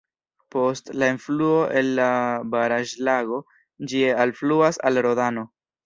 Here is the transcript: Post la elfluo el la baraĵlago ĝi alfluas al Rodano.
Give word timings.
Post 0.53 0.89
la 1.01 1.09
elfluo 1.15 1.59
el 1.81 1.93
la 2.01 2.09
baraĵlago 2.55 3.43
ĝi 3.93 4.05
alfluas 4.27 4.85
al 4.93 5.05
Rodano. 5.11 5.51